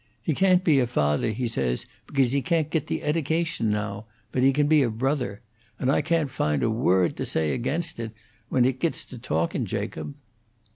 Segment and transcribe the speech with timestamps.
[0.23, 4.41] He can't be a Father, he says, because he can't git the eddication now; but
[4.41, 5.41] he can be a Brother;
[5.77, 8.11] and I can't find a word to say ag'inst it,
[8.49, 10.15] when it gits to talkin', Jacob."